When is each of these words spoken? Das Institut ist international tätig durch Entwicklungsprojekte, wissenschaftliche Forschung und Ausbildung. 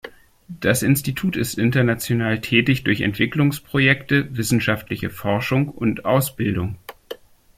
Das 0.47 0.81
Institut 0.81 1.35
ist 1.35 1.59
international 1.59 2.41
tätig 2.41 2.83
durch 2.83 3.01
Entwicklungsprojekte, 3.01 4.35
wissenschaftliche 4.35 5.11
Forschung 5.11 5.69
und 5.69 6.05
Ausbildung. 6.05 6.79